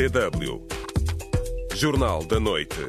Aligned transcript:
DW. 0.00 0.66
Jornal 1.74 2.24
da 2.24 2.40
Noite. 2.40 2.86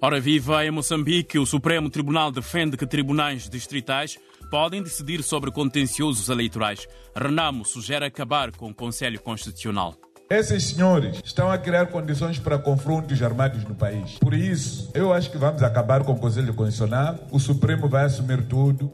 Ora 0.00 0.18
viva, 0.18 0.66
em 0.66 0.72
Moçambique, 0.72 1.38
o 1.38 1.46
Supremo 1.46 1.88
Tribunal 1.88 2.32
defende 2.32 2.76
que 2.76 2.84
tribunais 2.84 3.48
distritais 3.48 4.18
podem 4.50 4.82
decidir 4.82 5.22
sobre 5.22 5.52
contenciosos 5.52 6.28
eleitorais. 6.28 6.88
Renamo 7.14 7.64
sugere 7.64 8.04
acabar 8.04 8.50
com 8.50 8.70
o 8.70 8.74
Conselho 8.74 9.20
Constitucional. 9.20 9.94
Esses 10.28 10.70
senhores 10.70 11.20
estão 11.24 11.48
a 11.48 11.56
criar 11.56 11.86
condições 11.86 12.40
para 12.40 12.58
confrontos 12.58 13.22
armados 13.22 13.62
no 13.62 13.76
país. 13.76 14.18
Por 14.18 14.34
isso, 14.34 14.90
eu 14.92 15.12
acho 15.12 15.30
que 15.30 15.38
vamos 15.38 15.62
acabar 15.62 16.02
com 16.02 16.14
o 16.14 16.18
Conselho 16.18 16.52
Constitucional. 16.52 17.16
O 17.30 17.38
Supremo 17.38 17.88
vai 17.88 18.06
assumir 18.06 18.42
tudo. 18.48 18.92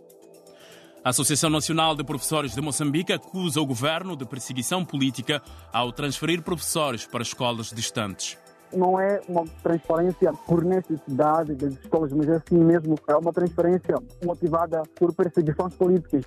A 1.04 1.10
Associação 1.10 1.50
Nacional 1.50 1.96
de 1.96 2.04
Professores 2.04 2.54
de 2.54 2.60
Moçambique 2.60 3.12
acusa 3.12 3.60
o 3.60 3.66
governo 3.66 4.16
de 4.16 4.24
perseguição 4.24 4.84
política 4.84 5.42
ao 5.72 5.90
transferir 5.90 6.42
professores 6.42 7.04
para 7.04 7.22
escolas 7.22 7.70
distantes. 7.70 8.38
Não 8.72 9.00
é 9.00 9.20
uma 9.28 9.44
transferência 9.64 10.32
por 10.46 10.64
necessidade 10.64 11.56
das 11.56 11.72
escolas, 11.72 12.12
mas 12.12 12.28
é 12.28 12.36
assim 12.36 12.56
mesmo, 12.56 12.94
é 13.08 13.16
uma 13.16 13.32
transferência 13.32 13.96
motivada 14.24 14.84
por 14.94 15.12
perseguições 15.12 15.74
políticas. 15.74 16.22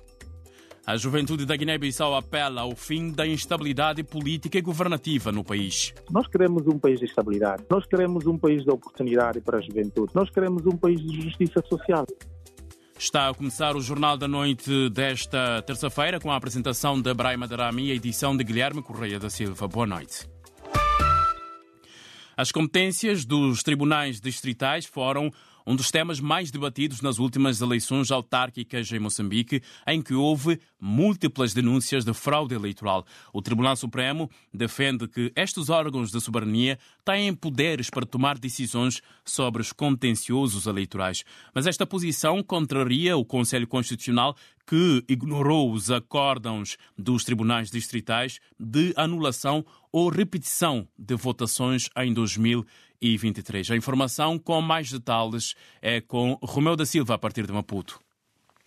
A 0.86 0.94
juventude 0.98 1.46
da 1.46 1.56
Guiné-Bissau 1.56 2.14
apela 2.14 2.60
ao 2.60 2.76
fim 2.76 3.10
da 3.10 3.26
instabilidade 3.26 4.04
política 4.04 4.58
e 4.58 4.60
governativa 4.60 5.32
no 5.32 5.42
país. 5.42 5.94
Nós 6.10 6.26
queremos 6.28 6.66
um 6.66 6.78
país 6.78 7.00
de 7.00 7.06
estabilidade. 7.06 7.64
Nós 7.70 7.86
queremos 7.86 8.26
um 8.26 8.36
país 8.36 8.62
de 8.62 8.70
oportunidade 8.70 9.40
para 9.40 9.56
a 9.56 9.60
juventude. 9.62 10.12
Nós 10.14 10.28
queremos 10.28 10.66
um 10.66 10.76
país 10.76 11.00
de 11.00 11.22
justiça 11.22 11.64
social. 11.66 12.04
Está 12.98 13.28
a 13.28 13.34
começar 13.34 13.76
o 13.76 13.80
Jornal 13.82 14.16
da 14.16 14.26
Noite 14.26 14.88
desta 14.88 15.60
terça-feira 15.62 16.18
com 16.18 16.32
a 16.32 16.36
apresentação 16.36 17.00
de 17.00 17.12
Braima 17.12 17.46
Darami 17.46 17.88
e 17.88 17.92
a 17.92 17.94
edição 17.94 18.34
de 18.34 18.42
Guilherme 18.42 18.82
Correia 18.82 19.20
da 19.20 19.28
Silva. 19.28 19.68
Boa 19.68 19.86
noite. 19.86 20.26
As 22.34 22.50
competências 22.50 23.24
dos 23.24 23.62
tribunais 23.62 24.18
distritais 24.18 24.86
foram 24.86 25.30
um 25.66 25.74
dos 25.74 25.90
temas 25.90 26.20
mais 26.20 26.50
debatidos 26.50 27.00
nas 27.00 27.18
últimas 27.18 27.60
eleições 27.60 28.10
autárquicas 28.10 28.90
em 28.92 28.98
Moçambique, 29.00 29.62
em 29.86 30.00
que 30.00 30.14
houve 30.14 30.60
múltiplas 30.80 31.52
denúncias 31.52 32.04
de 32.04 32.14
fraude 32.14 32.54
eleitoral. 32.54 33.04
O 33.32 33.42
Tribunal 33.42 33.74
Supremo 33.76 34.30
defende 34.54 35.08
que 35.08 35.32
estes 35.34 35.68
órgãos 35.68 36.10
de 36.10 36.20
soberania 36.20 36.78
têm 37.04 37.34
poderes 37.34 37.90
para 37.90 38.06
tomar 38.06 38.38
decisões 38.38 39.00
sobre 39.24 39.60
os 39.60 39.72
contenciosos 39.72 40.66
eleitorais. 40.66 41.24
Mas 41.54 41.66
esta 41.66 41.86
posição 41.86 42.42
contraria 42.42 43.16
o 43.16 43.24
Conselho 43.24 43.66
Constitucional, 43.66 44.36
que 44.66 45.04
ignorou 45.08 45.72
os 45.72 45.90
acórdãos 45.90 46.76
dos 46.98 47.24
tribunais 47.24 47.70
distritais 47.70 48.40
de 48.58 48.92
anulação 48.96 49.64
ou 49.92 50.08
repetição 50.08 50.86
de 50.98 51.14
votações 51.14 51.88
em 51.96 52.12
2023. 53.00 53.70
A 53.70 53.76
informação 53.76 54.38
com 54.38 54.60
mais 54.60 54.90
detalhes 54.90 55.54
é 55.80 56.00
com 56.00 56.38
Romeu 56.42 56.76
da 56.76 56.86
Silva, 56.86 57.14
a 57.14 57.18
partir 57.18 57.46
de 57.46 57.52
Maputo. 57.52 58.05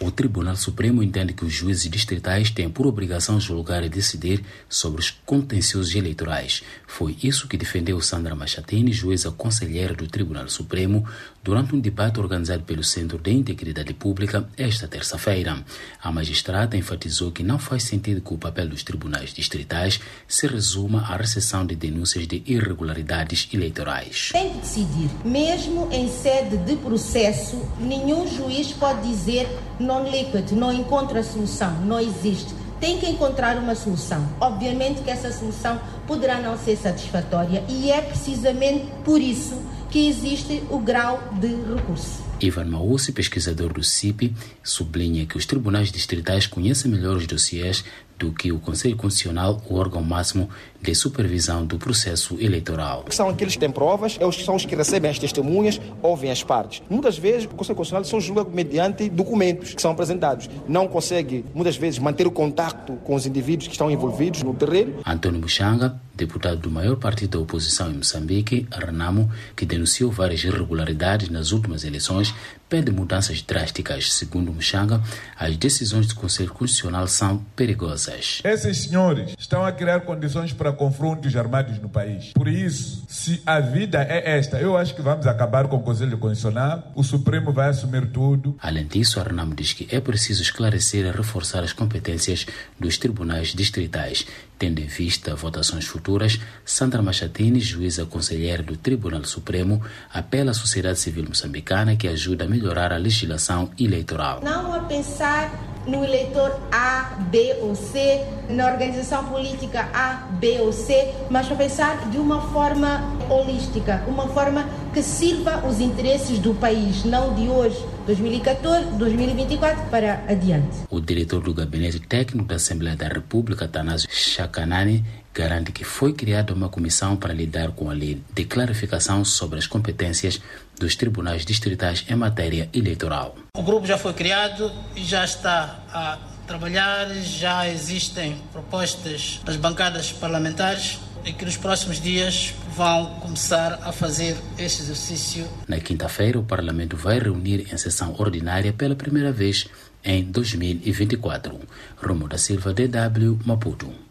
O 0.01 0.09
Tribunal 0.11 0.55
Supremo 0.55 1.03
entende 1.03 1.33
que 1.33 1.43
os 1.43 1.51
juízes 1.51 1.91
distritais 1.91 2.49
têm 2.49 2.69
por 2.69 2.87
obrigação 2.87 3.37
julgar 3.37 3.83
e 3.83 3.89
decidir 3.89 4.41
sobre 4.69 5.01
os 5.01 5.11
contenciosos 5.25 5.93
eleitorais. 5.93 6.63
Foi 6.87 7.17
isso 7.21 7.49
que 7.49 7.57
defendeu 7.57 7.99
Sandra 7.99 8.33
Machatini, 8.33 8.93
juíza 8.93 9.29
conselheira 9.29 9.93
do 9.93 10.07
Tribunal 10.07 10.47
Supremo, 10.47 11.05
durante 11.43 11.75
um 11.75 11.81
debate 11.81 12.17
organizado 12.17 12.63
pelo 12.63 12.81
Centro 12.81 13.17
de 13.17 13.31
Integridade 13.31 13.93
Pública 13.93 14.47
esta 14.55 14.87
terça-feira. 14.87 15.65
A 16.01 16.11
magistrada 16.13 16.77
enfatizou 16.77 17.33
que 17.33 17.43
não 17.43 17.59
faz 17.59 17.83
sentido 17.83 18.21
que 18.21 18.33
o 18.33 18.37
papel 18.37 18.69
dos 18.69 18.83
tribunais 18.83 19.33
distritais 19.33 19.99
se 20.29 20.47
resuma 20.47 21.01
à 21.01 21.17
recepção 21.17 21.65
de 21.65 21.75
denúncias 21.75 22.25
de 22.25 22.41
irregularidades 22.45 23.49
eleitorais. 23.53 24.29
Tem 24.31 24.53
que 24.53 24.59
decidir. 24.59 25.09
Mesmo 25.25 25.89
em 25.91 26.07
sede 26.07 26.55
de 26.55 26.77
processo, 26.77 27.61
nenhum 27.81 28.25
juiz 28.25 28.71
pode 28.71 29.05
dizer 29.05 29.45
non-liquid, 29.89 30.51
não 30.51 30.71
encontra 30.71 31.23
solução, 31.23 31.73
não 31.81 31.99
existe. 31.99 32.53
Tem 32.79 32.99
que 32.99 33.09
encontrar 33.09 33.57
uma 33.57 33.73
solução. 33.73 34.23
Obviamente 34.39 35.01
que 35.01 35.09
essa 35.09 35.31
solução 35.33 35.81
poderá 36.05 36.39
não 36.39 36.57
ser 36.57 36.77
satisfatória 36.77 37.63
e 37.67 37.91
é 37.91 38.01
precisamente 38.01 38.85
por 39.03 39.19
isso 39.19 39.59
que 39.89 40.07
existe 40.07 40.63
o 40.69 40.77
grau 40.77 41.19
de 41.39 41.47
recurso. 41.47 42.23
Ivan 42.39 42.65
Maussi, 42.65 43.11
pesquisador 43.11 43.73
do 43.73 43.83
CIP, 43.83 44.33
sublinha 44.63 45.25
que 45.25 45.35
os 45.35 45.45
tribunais 45.45 45.91
distritais 45.91 46.47
conhecem 46.47 46.89
melhor 46.89 47.17
os 47.17 47.27
dossiês 47.27 47.83
do 48.19 48.33
que 48.33 48.51
o 48.51 48.59
Conselho 48.59 48.97
Constitucional, 48.97 49.61
o 49.69 49.75
órgão 49.75 50.03
máximo 50.03 50.49
de 50.81 50.93
supervisão 50.93 51.65
do 51.65 51.77
processo 51.77 52.37
eleitoral. 52.39 53.05
São 53.09 53.29
aqueles 53.29 53.53
que 53.53 53.59
têm 53.59 53.71
provas, 53.71 54.19
são 54.45 54.55
os 54.55 54.65
que 54.65 54.75
recebem 54.75 55.09
as 55.09 55.17
testemunhas, 55.17 55.79
ouvem 56.01 56.29
as 56.29 56.43
partes. 56.43 56.81
Muitas 56.89 57.17
vezes 57.17 57.45
o 57.45 57.49
Conselho 57.49 57.75
Constitucional 57.75 58.03
só 58.03 58.19
julga 58.19 58.43
mediante 58.43 59.09
documentos 59.09 59.73
que 59.73 59.81
são 59.81 59.91
apresentados. 59.91 60.49
Não 60.67 60.87
consegue, 60.87 61.45
muitas 61.53 61.77
vezes, 61.77 61.99
manter 61.99 62.27
o 62.27 62.31
contacto 62.31 62.93
com 63.03 63.15
os 63.15 63.25
indivíduos 63.25 63.67
que 63.67 63.73
estão 63.73 63.89
envolvidos 63.89 64.43
no 64.43 64.53
terreno. 64.53 64.95
Antônio 65.05 65.39
Muxanga, 65.39 65.99
deputado 66.15 66.57
do 66.57 66.71
maior 66.71 66.97
partido 66.97 67.37
da 67.37 67.39
oposição 67.39 67.89
em 67.89 67.95
Moçambique, 67.95 68.67
Renamo, 68.71 69.29
que 69.55 69.65
denunciou 69.65 70.11
várias 70.11 70.43
irregularidades 70.43 71.29
nas 71.29 71.51
últimas 71.51 71.83
eleições, 71.83 72.33
pede 72.69 72.91
mudanças 72.91 73.41
drásticas. 73.41 74.13
Segundo 74.13 74.53
Muxanga, 74.53 75.01
as 75.35 75.57
decisões 75.57 76.07
do 76.07 76.15
Conselho 76.15 76.53
Constitucional 76.53 77.07
são 77.07 77.39
perigosas. 77.55 78.41
Esses 78.43 78.83
senhores 78.83 79.33
estão 79.37 79.65
a 79.65 79.71
criar 79.71 80.01
condições 80.01 80.53
para 80.53 80.71
confrontos 80.71 81.35
armados 81.35 81.79
no 81.79 81.89
país. 81.89 82.31
Por 82.33 82.47
isso, 82.47 83.03
se 83.09 83.41
a 83.45 83.59
vida 83.59 84.03
é 84.03 84.37
esta, 84.37 84.59
eu 84.59 84.77
acho 84.77 84.95
que 84.95 85.01
vamos 85.01 85.25
acabar 85.25 85.67
com 85.67 85.77
o 85.77 85.81
Conselho 85.81 86.17
Constitucional, 86.17 86.91
o 86.95 87.03
Supremo 87.03 87.51
vai 87.51 87.69
assumir 87.69 88.11
tudo. 88.11 88.55
Além 88.61 88.85
disso, 88.85 89.19
Renamo 89.19 89.55
diz 89.55 89.73
que 89.73 89.87
é 89.93 89.99
preciso 89.99 90.43
esclarecer 90.43 91.05
e 91.05 91.11
reforçar 91.11 91.63
as 91.63 91.73
competências 91.73 92.45
dos 92.79 92.97
tribunais 92.97 93.49
distritais. 93.49 94.25
Tendo 94.59 94.79
em 94.79 94.87
vista 94.87 95.33
votações 95.35 95.87
futuras, 95.87 96.37
Sandra 96.65 97.01
Machatini, 97.01 97.61
juíza 97.61 98.05
conselheira 98.05 98.61
do 98.61 98.75
Tribunal 98.75 99.23
Supremo, 99.23 99.81
apela 100.13 100.51
à 100.51 100.53
sociedade 100.53 100.99
civil 100.99 101.25
moçambicana 101.25 101.95
que 101.95 102.09
ajude 102.09 102.43
a 102.43 102.47
melhorar 102.47 102.91
a 102.91 102.97
legislação 102.97 103.71
eleitoral. 103.79 104.41
Não 104.43 104.73
a 104.73 104.81
pensar 104.81 105.49
no 105.87 106.03
eleitor 106.03 106.59
A, 106.71 107.15
B 107.31 107.55
ou 107.61 107.73
C, 107.73 108.21
na 108.49 108.65
organização 108.65 109.25
política 109.27 109.87
A, 109.93 110.27
B 110.33 110.59
ou 110.59 110.73
C, 110.73 111.13
mas 111.29 111.49
a 111.49 111.55
pensar 111.55 112.09
de 112.09 112.17
uma 112.17 112.41
forma 112.51 113.01
holística, 113.29 114.03
uma 114.07 114.27
forma 114.27 114.65
que 114.99 115.03
sirva 115.03 115.65
os 115.65 115.79
interesses 115.79 116.39
do 116.39 116.53
país, 116.53 117.05
não 117.05 117.33
de 117.33 117.47
hoje, 117.47 117.81
2014, 118.05 118.97
2024 118.97 119.85
para 119.89 120.25
adiante. 120.27 120.79
O 120.89 120.99
diretor 120.99 121.41
do 121.41 121.53
Gabinete 121.53 122.01
Técnico 122.01 122.45
da 122.45 122.55
Assembleia 122.55 122.97
da 122.97 123.07
República, 123.07 123.65
Tanásio 123.65 124.09
Chakanani, 124.11 125.05
garante 125.33 125.71
que 125.71 125.85
foi 125.85 126.11
criada 126.11 126.53
uma 126.53 126.67
comissão 126.67 127.15
para 127.15 127.33
lidar 127.33 127.71
com 127.71 127.89
a 127.89 127.93
lei 127.93 128.21
de 128.33 128.43
clarificação 128.43 129.23
sobre 129.23 129.57
as 129.57 129.65
competências 129.65 130.41
dos 130.77 130.97
tribunais 130.97 131.45
distritais 131.45 132.05
em 132.09 132.15
matéria 132.15 132.67
eleitoral. 132.73 133.37
O 133.55 133.63
grupo 133.63 133.87
já 133.87 133.97
foi 133.97 134.11
criado 134.11 134.69
e 134.97 135.03
já 135.05 135.23
está 135.23 135.79
a 135.93 136.17
trabalhar, 136.49 137.07
já 137.21 137.69
existem 137.69 138.35
propostas 138.51 139.39
das 139.45 139.55
bancadas 139.55 140.11
parlamentares 140.11 140.99
e 141.23 141.31
que 141.31 141.45
nos 141.45 141.55
próximos 141.55 142.01
dias 142.01 142.55
vão 142.75 143.19
começar 143.19 143.79
a 143.83 143.91
fazer 143.91 144.35
este 144.57 144.81
exercício. 144.81 145.47
Na 145.67 145.79
quinta-feira, 145.79 146.39
o 146.39 146.43
Parlamento 146.43 146.97
vai 146.97 147.19
reunir 147.19 147.71
em 147.71 147.77
sessão 147.77 148.15
ordinária 148.17 148.73
pela 148.73 148.95
primeira 148.95 149.31
vez 149.31 149.67
em 150.03 150.23
2024. 150.23 151.59
Romo 152.01 152.27
da 152.27 152.39
Silva, 152.39 152.73
DW, 152.73 153.37
Maputo. 153.45 154.08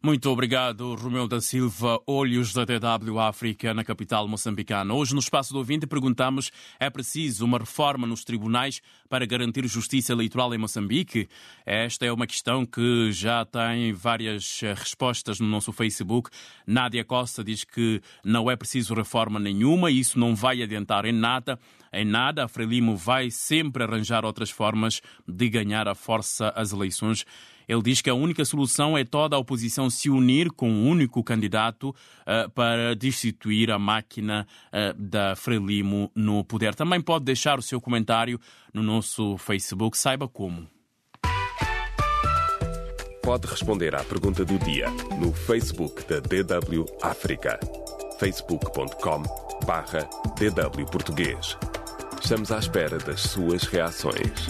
Muito 0.00 0.30
obrigado, 0.30 0.94
Romeu 0.94 1.26
da 1.26 1.40
Silva, 1.40 2.00
Olhos 2.06 2.52
da 2.52 2.64
DW 2.64 3.18
África, 3.18 3.74
na 3.74 3.82
capital 3.82 4.28
moçambicana. 4.28 4.94
Hoje, 4.94 5.12
no 5.12 5.18
Espaço 5.18 5.52
do 5.52 5.58
Ouvinte, 5.58 5.88
perguntamos: 5.88 6.52
é 6.78 6.88
preciso 6.88 7.44
uma 7.44 7.58
reforma 7.58 8.06
nos 8.06 8.22
tribunais 8.22 8.80
para 9.08 9.26
garantir 9.26 9.66
justiça 9.66 10.12
eleitoral 10.12 10.54
em 10.54 10.58
Moçambique? 10.58 11.28
Esta 11.66 12.06
é 12.06 12.12
uma 12.12 12.28
questão 12.28 12.64
que 12.64 13.10
já 13.10 13.44
tem 13.44 13.92
várias 13.92 14.60
respostas 14.76 15.40
no 15.40 15.48
nosso 15.48 15.72
Facebook. 15.72 16.30
Nádia 16.64 17.04
Costa 17.04 17.42
diz 17.42 17.64
que 17.64 18.00
não 18.24 18.48
é 18.48 18.54
preciso 18.54 18.94
reforma 18.94 19.40
nenhuma, 19.40 19.90
isso 19.90 20.16
não 20.16 20.32
vai 20.32 20.62
adiantar 20.62 21.06
em 21.06 21.12
nada. 21.12 21.58
Em 21.92 22.04
nada, 22.04 22.44
a 22.44 22.48
Frelimo 22.48 22.96
vai 22.96 23.32
sempre 23.32 23.82
arranjar 23.82 24.24
outras 24.24 24.50
formas 24.50 25.00
de 25.26 25.48
ganhar 25.48 25.88
a 25.88 25.94
força 25.96 26.50
às 26.50 26.72
eleições. 26.72 27.24
Ele 27.68 27.82
diz 27.82 28.00
que 28.00 28.08
a 28.08 28.14
única 28.14 28.44
solução 28.44 28.96
é 28.96 29.04
toda 29.04 29.36
a 29.36 29.38
oposição 29.38 29.90
se 29.90 30.08
unir 30.08 30.50
com 30.50 30.70
um 30.70 30.88
único 30.88 31.22
candidato 31.22 31.90
uh, 31.90 32.50
para 32.50 32.96
destituir 32.96 33.70
a 33.70 33.78
máquina 33.78 34.46
uh, 34.68 35.00
da 35.00 35.36
Frelimo 35.36 36.10
no 36.14 36.42
poder. 36.42 36.74
Também 36.74 37.00
pode 37.00 37.26
deixar 37.26 37.58
o 37.58 37.62
seu 37.62 37.80
comentário 37.80 38.40
no 38.72 38.82
nosso 38.82 39.36
Facebook. 39.36 39.98
Saiba 39.98 40.26
como. 40.26 40.66
pode 43.28 43.46
responder 43.46 43.94
à 43.94 44.02
pergunta 44.02 44.42
do 44.42 44.58
dia 44.60 44.86
no 45.20 45.34
Facebook 45.34 46.02
da 46.08 46.18
DW 46.18 46.86
África. 47.02 47.60
facebook.com 48.18 49.22
barra 49.66 50.08
DW 50.38 50.86
Português. 50.90 51.54
Estamos 52.22 52.50
à 52.50 52.58
espera 52.58 52.96
das 52.96 53.20
suas 53.20 53.64
reações. 53.64 54.48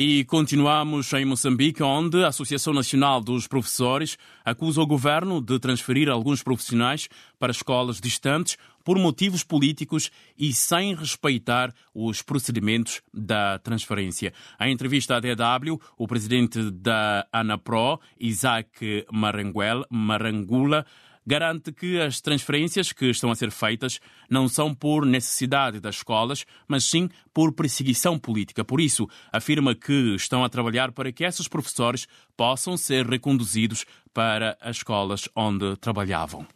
E 0.00 0.24
continuamos 0.26 1.12
em 1.12 1.24
Moçambique, 1.24 1.82
onde 1.82 2.22
a 2.22 2.28
Associação 2.28 2.72
Nacional 2.72 3.20
dos 3.20 3.48
Professores 3.48 4.16
acusa 4.44 4.80
o 4.80 4.86
governo 4.86 5.40
de 5.40 5.58
transferir 5.58 6.08
alguns 6.08 6.40
profissionais 6.40 7.08
para 7.36 7.50
escolas 7.50 8.00
distantes 8.00 8.56
por 8.84 8.96
motivos 8.96 9.42
políticos 9.42 10.08
e 10.38 10.52
sem 10.52 10.94
respeitar 10.94 11.74
os 11.92 12.22
procedimentos 12.22 13.02
da 13.12 13.58
transferência. 13.58 14.32
Em 14.60 14.72
entrevista 14.72 15.16
à 15.16 15.18
DW, 15.18 15.80
o 15.96 16.06
presidente 16.06 16.70
da 16.70 17.26
ANAPRO, 17.32 17.98
Isaac 18.20 19.04
Marangula, 19.10 20.86
garante 21.28 21.70
que 21.70 22.00
as 22.00 22.22
transferências 22.22 22.90
que 22.90 23.10
estão 23.10 23.30
a 23.30 23.36
ser 23.36 23.50
feitas 23.50 24.00
não 24.30 24.48
são 24.48 24.74
por 24.74 25.04
necessidade 25.04 25.78
das 25.78 25.96
escolas, 25.96 26.46
mas 26.66 26.84
sim 26.84 27.10
por 27.34 27.52
perseguição 27.52 28.18
política. 28.18 28.64
Por 28.64 28.80
isso, 28.80 29.06
afirma 29.30 29.74
que 29.74 30.14
estão 30.14 30.42
a 30.42 30.48
trabalhar 30.48 30.90
para 30.90 31.12
que 31.12 31.24
esses 31.24 31.46
professores 31.46 32.08
possam 32.34 32.78
ser 32.78 33.06
reconduzidos 33.06 33.84
para 34.14 34.56
as 34.58 34.78
escolas 34.78 35.28
onde 35.36 35.76
trabalhavam 35.76 36.46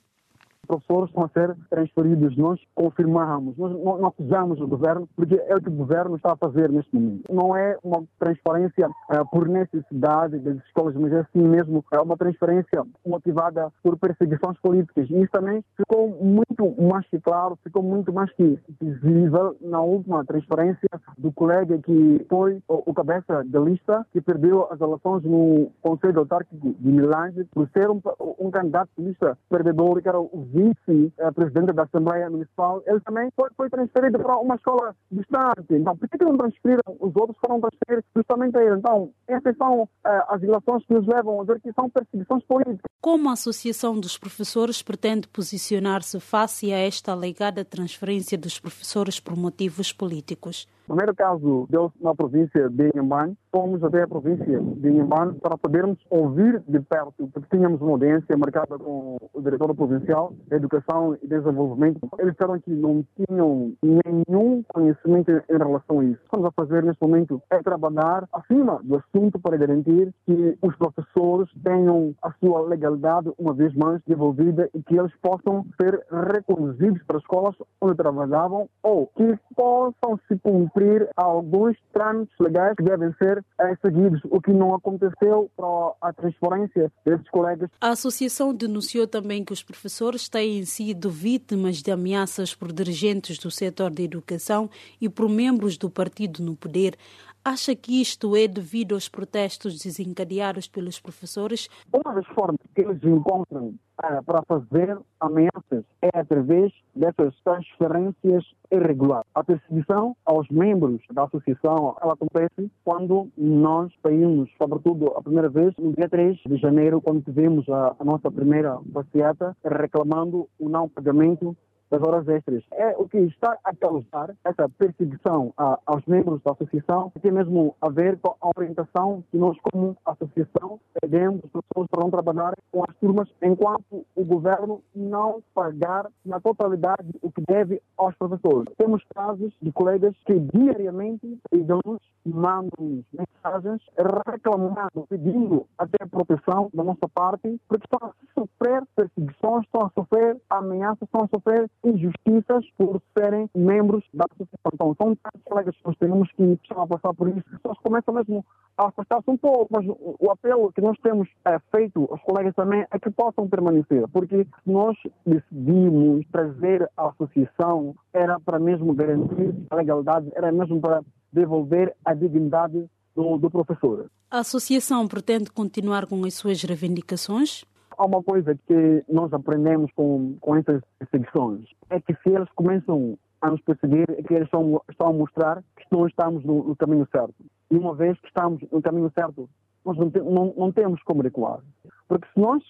professores 0.73 1.09
estão 1.09 1.25
a 1.25 1.29
ser 1.29 1.55
transferidos. 1.69 2.37
Nós 2.37 2.59
confirmamos, 2.75 3.57
nós 3.59 3.73
não 3.73 4.07
acusamos 4.07 4.61
o 4.61 4.67
governo, 4.67 5.09
porque 5.15 5.35
é 5.35 5.55
o 5.55 5.61
que 5.61 5.69
o 5.69 5.73
governo 5.73 6.17
está 6.17 6.33
a 6.33 6.37
fazer 6.37 6.71
neste 6.71 6.95
momento. 6.95 7.33
Não 7.33 7.55
é 7.55 7.77
uma 7.83 8.03
transferência 8.19 8.89
uh, 8.89 9.31
por 9.31 9.49
necessidade 9.49 10.39
das 10.39 10.57
escolas, 10.65 10.95
mas 10.95 11.13
é 11.13 11.21
assim 11.21 11.43
mesmo, 11.43 11.85
é 11.93 12.01
uma 12.01 12.17
transferência 12.17 12.83
motivada 13.07 13.71
por 13.83 13.99
perseguições 13.99 14.59
políticas. 14.59 15.09
E 15.11 15.21
isso 15.21 15.33
também 15.33 15.63
ficou 15.77 16.09
muito 16.09 16.75
mais 16.83 17.07
que 17.09 17.21
claro, 17.21 17.59
ficou 17.63 17.83
muito 17.83 18.13
mais 18.13 18.33
que 18.33 18.59
visível 18.81 19.57
na 19.61 19.81
última 19.81 20.25
transferência 20.25 20.89
do 21.19 21.33
colega 21.33 21.79
que 21.79 22.25
foi 22.29 22.63
o, 22.69 22.91
o 22.91 22.95
cabeça 22.95 23.45
da 23.45 23.61
lista, 23.61 24.07
que 24.13 24.21
perdeu 24.21 24.67
as 24.71 24.81
eleições 24.81 25.23
no 25.25 25.71
Conselho 25.83 26.21
Autárquico 26.21 26.75
de 26.79 26.89
Milange 26.89 27.45
por 27.53 27.69
ser 27.71 27.91
um, 27.91 28.01
um 28.39 28.51
candidato 28.51 28.91
de 28.97 29.05
lista 29.05 29.37
perdedor, 29.49 30.01
que 30.01 30.09
era 30.09 30.21
o 30.21 30.47
vice-presidente 30.63 31.73
da 31.73 31.83
Assembleia 31.85 32.31
Municipal, 32.31 32.83
ele 32.87 33.01
também 33.01 33.31
foi, 33.35 33.49
foi 33.57 33.69
transferido 33.69 34.19
para 34.19 34.39
uma 34.39 34.55
escola 34.55 34.95
distante. 35.11 35.67
Então, 35.71 35.97
por 35.97 36.09
que 36.09 36.25
não 36.25 36.37
transferiram? 36.37 36.83
Os 37.01 37.15
outros 37.17 37.37
foram 37.45 37.61
transferidos 37.61 38.05
justamente 38.15 38.57
a 38.57 38.63
ele. 38.63 38.77
Então, 38.77 39.11
essas 39.27 39.57
são 39.57 39.83
uh, 39.83 39.89
as 40.29 40.41
relações 40.41 40.85
que 40.87 40.95
nos 40.95 41.07
levam 41.07 41.41
a 41.41 41.45
dizer 41.45 41.61
que 41.61 41.73
são 41.73 41.91
perseguições 41.91 42.45
políticas. 42.45 42.91
Como 43.01 43.29
a 43.29 43.33
Associação 43.33 43.99
dos 43.99 44.17
Professores 44.17 44.83
pretende 44.83 45.27
posicionar-se 45.29 46.21
face 46.21 46.73
a 46.73 46.79
esta 46.79 47.13
alegada 47.13 47.65
transferência 47.65 48.39
dos 48.39 48.61
professores 48.61 49.19
por 49.19 49.37
motivos 49.37 49.93
políticos? 49.93 50.69
Primeiro 50.87 51.15
caso 51.15 51.67
deu-se 51.71 51.95
na 52.03 52.15
província 52.15 52.69
de 52.69 52.91
Inhambane. 52.95 53.37
Fomos 53.51 53.85
até 53.85 54.03
a 54.03 54.09
província 54.09 54.61
de 54.61 54.89
Inhambane 54.89 55.39
para 55.41 55.57
podermos 55.57 55.99
ouvir 56.11 56.63
de 56.67 56.81
perto, 56.81 57.29
porque 57.33 57.57
tínhamos 57.57 57.81
uma 57.81 57.93
audiência 57.93 58.37
marcada 58.37 58.79
com 58.79 59.17
o 59.33 59.41
diretor 59.41 59.75
provincial 59.75 60.33
de 60.49 60.57
Educação 60.57 61.17
e 61.23 61.27
Desenvolvimento. 61.27 62.01
Eles 62.19 62.33
disseram 62.33 62.59
que 62.59 62.71
não 62.71 63.05
tinham 63.17 63.73
nenhum 63.83 64.63
conhecimento 64.69 65.31
em 65.31 65.59
relação 65.59 66.01
a 66.01 66.05
isso. 66.05 66.15
O 66.15 66.19
que 66.19 66.25
estamos 66.25 66.47
a 66.47 66.53
fazer 66.53 66.83
neste 66.83 67.03
momento 67.03 67.43
é 67.51 67.63
trabalhar 67.63 68.27
acima 68.33 68.81
do 68.83 68.97
assunto 68.97 69.39
para 69.39 69.57
garantir 69.57 70.13
que 70.27 70.59
os 70.63 70.75
professores 70.77 71.49
tenham 71.63 72.15
a 72.23 72.33
sua 72.33 72.63
legalidade 72.63 73.31
uma 73.39 73.53
vez 73.53 73.75
mais 73.75 74.01
devolvida 74.07 74.69
e 74.75 74.83
que 74.83 74.99
eles 74.99 75.13
possam 75.21 75.65
ser 75.81 76.05
reconduzidos 76.33 77.03
para 77.05 77.19
as 77.19 77.23
escolas 77.23 77.55
onde 77.81 77.97
trabalhavam 77.97 78.69
ou 78.83 79.07
que 79.09 79.39
possam 79.55 80.19
se 80.27 80.39
cumprir 80.39 80.72
cumprir 80.73 81.09
alguns 81.17 81.77
trâmites 81.93 82.35
legais 82.41 82.75
que 82.77 82.83
devem 82.83 83.13
ser 83.19 83.45
seguidos, 83.81 84.21
o 84.25 84.41
que 84.41 84.53
não 84.53 84.75
aconteceu 84.75 85.51
para 85.57 85.93
a 86.01 86.13
transferência 86.13 86.91
desses 87.05 87.29
colegas. 87.29 87.71
A 87.81 87.91
associação 87.91 88.55
denunciou 88.55 89.07
também 89.07 89.45
que 89.45 89.53
os 89.53 89.63
professores 89.63 90.29
têm 90.29 90.65
sido 90.65 91.11
vítimas 91.11 91.77
de 91.77 91.91
ameaças 91.91 92.55
por 92.55 92.73
dirigentes 92.73 93.39
do 93.39 93.51
setor 93.51 93.91
da 93.91 94.03
educação 94.03 94.71
e 95.01 95.09
por 95.09 95.29
membros 95.29 95.77
do 95.77 95.91
partido 95.91 96.43
no 96.43 96.57
poder. 96.57 96.97
Acha 97.45 97.75
que 97.75 98.01
isto 98.01 98.37
é 98.37 98.47
devido 98.47 98.95
aos 98.95 99.09
protestos 99.09 99.83
desencadeados 99.83 100.69
pelos 100.69 101.01
professores? 101.01 101.69
Uma 101.93 102.15
das 102.15 102.27
formas 102.29 102.61
que 102.73 102.83
eles 102.83 103.03
encontram 103.03 103.75
uh, 103.99 104.23
para 104.25 104.43
fazer 104.47 104.97
ameaças 105.19 105.85
é 106.01 106.11
através 106.17 106.73
dessas 106.95 107.35
transferências 107.43 108.45
irregulares. 108.71 109.27
A 109.35 109.43
perseguição 109.43 110.17
aos 110.25 110.49
membros 110.51 111.01
da 111.13 111.25
associação 111.25 111.97
ela 112.01 112.13
acontece 112.13 112.71
quando 112.85 113.29
nós 113.37 113.93
saímos, 114.05 114.49
sobretudo 114.57 115.09
a 115.17 115.23
primeira 115.23 115.49
vez, 115.49 115.75
no 115.77 115.93
dia 115.95 116.09
3 116.09 116.39
de 116.47 116.57
janeiro, 116.59 117.01
quando 117.01 117.25
tivemos 117.25 117.69
a, 117.69 117.97
a 117.99 118.05
nossa 118.05 118.31
primeira 118.31 118.79
passeata, 118.93 119.57
reclamando 119.65 120.49
o 120.61 120.69
não 120.69 120.89
pagamento 120.89 121.57
das 121.93 122.03
horas 122.03 122.27
extras. 122.27 122.65
É 122.73 122.97
o 122.97 123.07
que 123.07 123.19
está 123.19 123.59
a 123.63 123.77
causar 123.77 124.35
essa 124.45 124.67
perseguição 124.79 125.53
a, 125.59 125.79
aos 125.85 126.05
membros 126.07 126.41
da 126.43 126.53
associação, 126.53 127.13
tem 127.21 127.31
mesmo 127.31 127.77
a 127.81 127.91
ver 127.91 128.19
com 128.19 128.35
a 128.41 128.51
orientação 128.57 129.23
que 129.31 129.37
nós, 129.37 129.57
como 129.61 129.97
associação, 130.07 130.81
pedimos 131.01 131.41
as 131.45 131.51
pessoas 131.51 131.87
para 131.91 132.03
não 132.03 132.11
trabalhar 132.11 132.55
com 132.71 132.83
as 132.89 132.97
turmas 132.97 133.29
enquanto 133.43 134.07
o 134.17 134.25
governo 134.25 134.83
não 134.95 135.43
pagar 135.55 136.11
na 136.25 136.41
totalidade 136.41 137.13
o 137.21 137.31
que 137.31 137.43
deve 137.47 137.83
aos 137.99 138.17
professores. 138.17 138.73
Temos 138.79 139.05
casos 139.15 139.53
de 139.61 139.71
colegas 139.73 140.15
que 140.25 140.41
diariamente 140.41 141.39
nos 141.53 142.01
mandam 142.25 143.05
mensagens 143.13 143.83
reclamando, 144.27 145.07
pedindo 145.09 145.67
até 145.77 146.07
proteção 146.07 146.71
da 146.73 146.83
nossa 146.83 147.09
parte, 147.15 147.61
porque 147.69 147.85
estão 147.85 148.13
sofrer 148.43 148.83
perseguições, 148.97 149.65
estão 149.65 149.87
a 149.87 149.91
sofrer 149.91 150.37
ameaças, 150.51 151.03
estão 151.03 151.25
a 151.25 151.29
sofrer 151.29 151.71
injustiças 151.85 152.65
por 152.77 153.01
serem 153.17 153.49
membros 153.55 154.05
da 154.13 154.25
associação. 154.31 154.71
Então, 154.75 154.95
são 154.97 155.17
tantos 155.17 155.43
colegas 155.45 155.77
que 155.77 155.87
nós 155.87 155.97
temos 155.99 156.33
que 156.33 156.43
estão 156.63 156.83
a 156.83 156.87
passar 156.87 157.15
por 157.15 157.29
isso. 157.29 157.39
As 157.39 157.57
pessoas 157.57 157.79
começam 157.79 158.15
mesmo 158.15 158.45
a 158.77 158.89
afastar-se 158.89 159.31
um 159.31 159.37
pouco, 159.37 159.69
mas 159.71 159.87
o 159.89 160.31
apelo 160.31 160.73
que 160.73 160.81
nós 160.81 160.99
temos 161.03 161.29
é, 161.45 161.59
feito 161.75 162.09
aos 162.11 162.21
colegas 162.23 162.55
também 162.55 162.87
é 162.91 162.99
que 162.99 163.11
possam 163.11 163.49
permanecer, 163.49 164.07
porque 164.09 164.47
nós 164.65 164.97
decidimos 165.27 166.27
trazer 166.33 166.89
a 166.97 167.09
associação 167.09 167.95
era 168.13 168.41
para 168.41 168.59
mesmo 168.59 168.95
garantir 168.95 169.55
a 169.71 169.77
legalidade, 169.77 170.31
era 170.35 170.51
mesmo 170.51 170.81
para 170.81 171.03
devolver 171.33 171.95
a 172.05 172.15
dignidade 172.15 172.89
do, 173.15 173.39
do 173.39 173.51
professor. 173.51 174.11
A 174.31 174.39
associação 174.39 175.07
pretende 175.07 175.51
continuar 175.51 176.07
com 176.07 176.25
as 176.25 176.35
suas 176.35 176.63
reivindicações? 176.63 177.65
Há 177.97 178.05
uma 178.05 178.23
coisa 178.23 178.55
que 178.67 179.05
nós 179.09 179.33
aprendemos 179.33 179.91
com, 179.93 180.37
com 180.41 180.57
essas 180.57 180.83
perseguições, 180.99 181.69
é 181.91 182.01
que 182.01 182.15
se 182.23 182.31
eles 182.31 182.49
começam 182.55 183.19
a 183.41 183.51
nos 183.51 183.61
perseguir, 183.63 184.09
é 184.11 184.23
que 184.23 184.35
eles 184.35 184.47
estão, 184.47 184.81
estão 184.91 185.09
a 185.09 185.13
mostrar 185.13 185.63
que 185.77 185.85
não 185.91 186.07
estamos 186.07 186.45
no, 186.45 186.63
no, 186.65 186.77
caminho 186.77 187.07
certo. 187.11 187.35
E 187.71 187.77
uma 187.77 187.95
vez 187.95 188.19
que 188.21 188.29
estamos 188.29 188.63
no 188.71 188.81
caminho 188.81 189.11
certo, 189.19 189.49
nós 189.85 189.97
não, 189.97 190.11
te, 190.11 190.21
não, 190.21 190.55
não 190.57 190.73
temos 190.73 191.03
como 191.03 191.23
recuar. 191.23 191.61
Porque 192.09 192.29
se 192.33 192.41
nós 192.41 192.63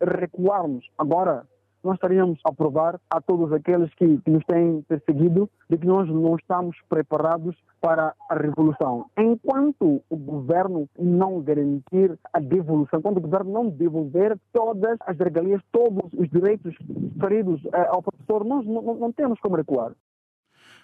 recuarmos 0.00 0.88
agora 0.96 1.44
nós 1.82 1.94
estaríamos 1.94 2.38
a 2.44 2.52
provar 2.52 3.00
a 3.10 3.20
todos 3.20 3.52
aqueles 3.52 3.92
que, 3.94 4.18
que, 4.18 4.30
nos 4.30 4.44
têm 4.44 4.82
perseguido 4.82 5.48
de 5.68 5.78
que 5.78 5.86
nós 5.86 6.08
não 6.08 6.36
estamos 6.36 6.76
preparados 6.88 7.56
para 7.80 8.14
a 8.28 8.34
revolução. 8.34 9.06
Enquanto 9.18 10.02
o 10.08 10.16
governo 10.16 10.88
não 10.98 11.40
garantir 11.40 12.18
a 12.32 12.38
devolução, 12.38 12.98
enquanto 12.98 13.18
o 13.18 13.22
governo 13.22 13.52
não 13.52 13.68
devolver 13.68 14.38
todas 14.52 14.98
as 15.06 15.16
regalias, 15.18 15.62
todos 15.72 16.12
os 16.12 16.28
direitos 16.28 16.74
feridos 17.18 17.60
eh, 17.72 17.86
ao 17.88 18.02
professor, 18.02 18.44
nós 18.44 18.66
não, 18.66 18.94
não 18.94 19.12
temos 19.12 19.40
como 19.40 19.56
recuar. 19.56 19.92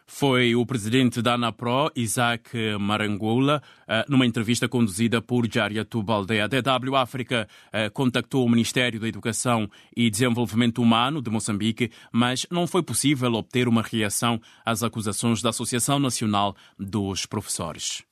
Foi 0.07 0.55
o 0.55 0.65
presidente 0.65 1.21
da 1.21 1.35
ANAPRO, 1.35 1.91
Isaac 1.97 2.57
Marangula, 2.79 3.61
eh, 3.89 4.05
numa 4.09 4.25
entrevista 4.25 4.69
conduzida 4.69 5.21
por 5.21 5.53
Jária 5.53 5.85
Tubalde. 5.85 6.41
A 6.41 6.47
DW 6.47 6.95
África 6.95 7.49
eh, 7.73 7.91
contactou 7.91 8.47
o 8.47 8.49
Ministério 8.49 9.01
da 9.01 9.09
Educação 9.09 9.69
e 9.97 10.09
Desenvolvimento 10.09 10.81
Humano 10.81 11.21
de 11.21 11.29
Moçambique, 11.29 11.91
mas 12.13 12.47
não 12.51 12.69
foi 12.69 12.85
possível 12.85 13.33
obter 13.35 13.67
uma 13.67 13.83
reação 13.83 14.41
às 14.65 14.85
acusações 14.85 15.43
da 15.43 15.51
Associação 15.51 15.99
Nacional 15.99 16.55
dos 16.79 17.27
Professores. 17.27 18.05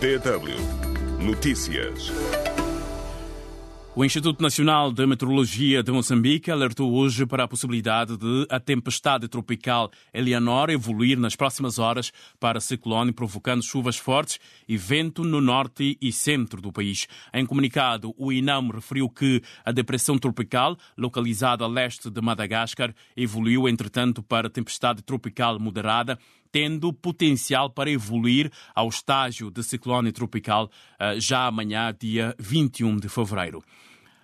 DW 0.00 0.80
Notícias. 1.22 2.10
O 4.00 4.04
Instituto 4.06 4.42
Nacional 4.42 4.90
de 4.90 5.04
Meteorologia 5.04 5.82
de 5.82 5.92
Moçambique 5.92 6.50
alertou 6.50 6.90
hoje 6.90 7.26
para 7.26 7.44
a 7.44 7.46
possibilidade 7.46 8.16
de 8.16 8.46
a 8.48 8.58
tempestade 8.58 9.28
tropical 9.28 9.90
Eleanor 10.10 10.70
evoluir 10.70 11.18
nas 11.18 11.36
próximas 11.36 11.78
horas 11.78 12.10
para 12.40 12.62
ciclone, 12.62 13.12
provocando 13.12 13.62
chuvas 13.62 13.98
fortes 13.98 14.40
e 14.66 14.74
vento 14.74 15.22
no 15.22 15.38
norte 15.38 15.98
e 16.00 16.10
centro 16.12 16.62
do 16.62 16.72
país. 16.72 17.06
Em 17.30 17.44
comunicado, 17.44 18.14
o 18.16 18.32
INAM 18.32 18.70
referiu 18.70 19.06
que 19.10 19.42
a 19.62 19.70
depressão 19.70 20.16
tropical, 20.16 20.78
localizada 20.96 21.66
a 21.66 21.68
leste 21.68 22.08
de 22.08 22.22
Madagascar, 22.22 22.94
evoluiu, 23.14 23.68
entretanto, 23.68 24.22
para 24.22 24.48
tempestade 24.48 25.02
tropical 25.02 25.58
moderada 25.58 26.18
tendo 26.50 26.92
potencial 26.92 27.70
para 27.70 27.90
evoluir 27.90 28.50
ao 28.74 28.88
estágio 28.88 29.52
de 29.52 29.62
ciclone 29.62 30.10
tropical 30.10 30.68
eh, 30.98 31.20
já 31.20 31.46
amanhã, 31.46 31.94
dia 31.96 32.34
21 32.40 32.96
de 32.96 33.08
fevereiro. 33.08 33.62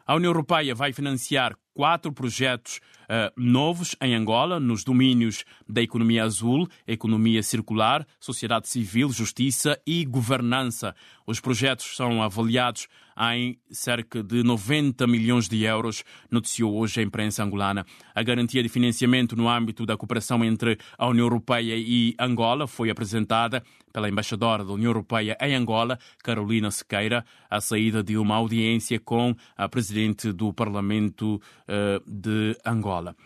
A 0.06 0.14
União 0.14 0.30
Europeia 0.30 0.74
vai 0.74 0.92
financiar 0.92 1.56
quatro 1.76 2.10
projetos 2.10 2.80
uh, 3.02 3.30
novos 3.36 3.94
em 4.00 4.14
Angola, 4.14 4.58
nos 4.58 4.82
domínios 4.82 5.44
da 5.68 5.82
economia 5.82 6.24
azul, 6.24 6.66
economia 6.86 7.42
circular, 7.42 8.06
sociedade 8.18 8.66
civil, 8.66 9.12
justiça 9.12 9.78
e 9.86 10.02
governança. 10.06 10.94
Os 11.26 11.38
projetos 11.38 11.94
são 11.94 12.22
avaliados 12.22 12.88
em 13.32 13.58
cerca 13.70 14.22
de 14.22 14.42
90 14.42 15.06
milhões 15.06 15.48
de 15.48 15.64
euros, 15.64 16.04
noticiou 16.30 16.76
hoje 16.76 17.00
a 17.00 17.02
imprensa 17.02 17.42
angolana. 17.42 17.84
A 18.14 18.22
garantia 18.22 18.62
de 18.62 18.68
financiamento 18.68 19.34
no 19.34 19.48
âmbito 19.48 19.86
da 19.86 19.96
cooperação 19.96 20.44
entre 20.44 20.78
a 20.98 21.06
União 21.08 21.24
Europeia 21.24 21.74
e 21.76 22.14
Angola 22.18 22.66
foi 22.66 22.90
apresentada 22.90 23.62
pela 23.92 24.10
embaixadora 24.10 24.62
da 24.62 24.72
União 24.72 24.90
Europeia 24.90 25.36
em 25.40 25.54
Angola, 25.54 25.98
Carolina 26.22 26.70
Sequeira, 26.70 27.24
à 27.48 27.60
saída 27.62 28.02
de 28.02 28.18
uma 28.18 28.36
audiência 28.36 29.00
com 29.00 29.34
a 29.56 29.66
presidente 29.68 30.32
do 30.32 30.52
Parlamento 30.52 31.40
de 32.06 32.56
Angola. 32.64 33.16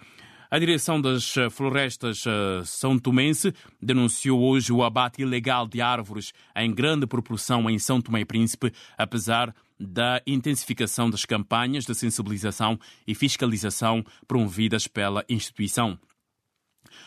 A 0.50 0.58
direção 0.58 1.00
das 1.00 1.36
eh, 1.36 1.48
florestas 1.48 2.26
uh, 2.26 2.64
São 2.64 2.98
Tomense 2.98 3.54
denunciou 3.80 4.42
hoje 4.42 4.72
o 4.72 4.82
abate 4.82 5.22
ilegal 5.22 5.64
de 5.64 5.80
árvores 5.80 6.32
em 6.56 6.74
grande 6.74 7.06
proporção 7.06 7.70
em 7.70 7.78
São 7.78 8.00
Tomé 8.00 8.22
e 8.22 8.24
Príncipe, 8.24 8.72
apesar 8.98 9.54
da 9.78 10.20
intensificação 10.26 11.08
das 11.08 11.24
campanhas 11.24 11.84
de 11.86 11.94
sensibilização 11.94 12.80
e 13.06 13.14
fiscalização 13.14 14.04
promovidas 14.26 14.88
pela 14.88 15.24
instituição. 15.28 15.96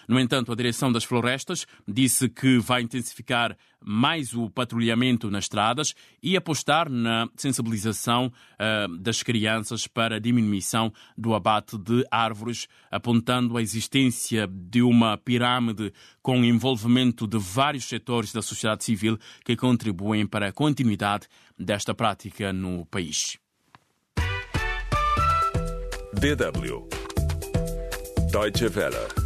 No 0.08 0.20
entanto, 0.20 0.52
a 0.52 0.56
Direção 0.56 0.92
das 0.92 1.04
Florestas 1.04 1.66
disse 1.88 2.30
que 2.30 2.58
vai 2.60 2.82
intensificar 2.82 3.58
mais 3.86 4.34
o 4.34 4.50
patrulhamento 4.50 5.30
nas 5.30 5.46
estradas 5.46 5.94
e 6.22 6.38
apostar 6.38 6.90
na 6.90 7.28
sensibilização 7.36 8.28
uh, 8.28 8.98
das 8.98 9.22
crianças 9.22 9.88
para 9.88 10.16
a 10.16 10.20
diminuição 10.20 10.92
do 11.18 11.34
abate 11.34 11.78
de 11.78 12.06
árvores, 12.10 12.68
apontando 12.90 13.58
a 13.58 13.62
existência 13.62 14.48
de 14.48 14.82
uma 14.82 15.18
pirâmide 15.18 15.94
com 16.22 16.44
envolvimento 16.44 17.28
de 17.28 17.38
vários 17.38 17.86
setores 17.86 18.32
da 18.32 18.42
sociedade 18.42 18.84
civil 18.84 19.18
que 19.44 19.56
contribuem 19.56 20.26
para 20.26 20.48
a 20.48 20.54
continuidade 20.54 21.28
desta 21.60 21.94
prática 21.94 22.54
no 22.54 22.86
país. 22.86 23.38
DW 26.14 26.88
Deutsche 28.32 28.68
Welle 28.68 29.23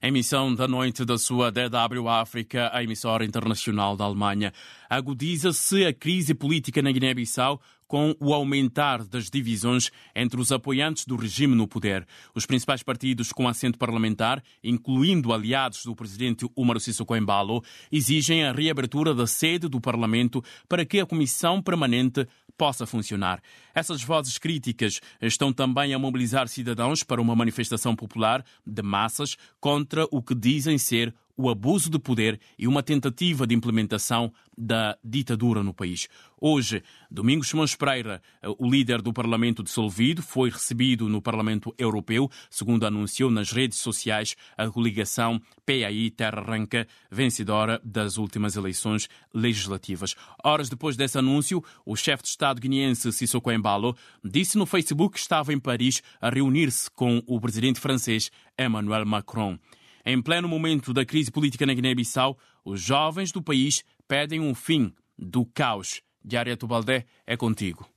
Emissão 0.00 0.54
da 0.54 0.68
noite 0.68 1.04
da 1.04 1.18
sua 1.18 1.50
DW 1.50 2.08
África, 2.08 2.70
a 2.72 2.84
emissora 2.84 3.24
internacional 3.24 3.96
da 3.96 4.04
Alemanha. 4.04 4.52
Agudiza-se 4.88 5.84
a 5.84 5.92
crise 5.92 6.34
política 6.34 6.80
na 6.80 6.92
Guiné-Bissau 6.92 7.60
com 7.88 8.14
o 8.20 8.32
aumentar 8.32 9.02
das 9.02 9.28
divisões 9.28 9.90
entre 10.14 10.40
os 10.40 10.52
apoiantes 10.52 11.04
do 11.04 11.16
regime 11.16 11.56
no 11.56 11.66
poder. 11.66 12.06
Os 12.32 12.46
principais 12.46 12.80
partidos 12.80 13.32
com 13.32 13.48
assento 13.48 13.76
parlamentar, 13.76 14.40
incluindo 14.62 15.32
aliados 15.32 15.84
do 15.84 15.96
presidente 15.96 16.48
Umar 16.54 16.78
Sissoko 16.78 17.16
Embalo, 17.16 17.64
exigem 17.90 18.44
a 18.44 18.52
reabertura 18.52 19.12
da 19.12 19.26
sede 19.26 19.66
do 19.66 19.80
Parlamento 19.80 20.44
para 20.68 20.84
que 20.84 21.00
a 21.00 21.06
comissão 21.06 21.60
permanente 21.60 22.24
possa 22.58 22.84
funcionar. 22.84 23.40
Essas 23.72 24.02
vozes 24.02 24.36
críticas 24.36 25.00
estão 25.22 25.52
também 25.52 25.94
a 25.94 25.98
mobilizar 25.98 26.48
cidadãos 26.48 27.04
para 27.04 27.22
uma 27.22 27.36
manifestação 27.36 27.94
popular 27.94 28.44
de 28.66 28.82
massas 28.82 29.36
contra 29.60 30.04
o 30.10 30.20
que 30.20 30.34
dizem 30.34 30.76
ser 30.76 31.14
o 31.38 31.48
abuso 31.48 31.88
de 31.88 32.00
poder 32.00 32.40
e 32.58 32.66
uma 32.66 32.82
tentativa 32.82 33.46
de 33.46 33.54
implementação 33.54 34.32
da 34.58 34.98
ditadura 35.04 35.62
no 35.62 35.72
país. 35.72 36.08
Hoje, 36.40 36.82
Domingos 37.08 37.48
Simões 37.48 37.76
Pereira, 37.76 38.20
o 38.58 38.68
líder 38.68 39.00
do 39.00 39.12
Parlamento 39.12 39.62
dissolvido, 39.62 40.20
foi 40.20 40.50
recebido 40.50 41.08
no 41.08 41.22
Parlamento 41.22 41.72
Europeu, 41.78 42.28
segundo 42.50 42.84
anunciou 42.84 43.30
nas 43.30 43.52
redes 43.52 43.78
sociais 43.78 44.34
a 44.56 44.68
coligação 44.68 45.40
PAI 45.64 46.10
Terra 46.10 46.40
Arranca, 46.40 46.88
vencedora 47.08 47.80
das 47.84 48.18
últimas 48.18 48.56
eleições 48.56 49.08
legislativas. 49.32 50.16
Horas 50.42 50.68
depois 50.68 50.96
desse 50.96 51.18
anúncio, 51.18 51.62
o 51.86 51.94
chefe 51.94 52.24
de 52.24 52.30
Estado 52.30 52.47
guineense 52.54 53.12
Sissoko 53.12 53.50
Embalo 53.50 53.96
disse 54.24 54.56
no 54.56 54.64
Facebook 54.64 55.14
que 55.14 55.20
estava 55.20 55.52
em 55.52 55.58
Paris 55.58 56.02
a 56.20 56.30
reunir-se 56.30 56.90
com 56.90 57.22
o 57.26 57.40
presidente 57.40 57.80
francês 57.80 58.30
Emmanuel 58.58 59.04
Macron. 59.04 59.58
Em 60.04 60.22
pleno 60.22 60.48
momento 60.48 60.92
da 60.92 61.04
crise 61.04 61.30
política 61.30 61.66
na 61.66 61.74
Guiné-Bissau, 61.74 62.38
os 62.64 62.80
jovens 62.80 63.30
do 63.30 63.42
país 63.42 63.84
pedem 64.06 64.40
um 64.40 64.54
fim 64.54 64.92
do 65.18 65.44
caos. 65.44 66.00
Diária 66.24 66.56
Tubaldé 66.56 67.04
é 67.26 67.36
contigo. 67.36 67.88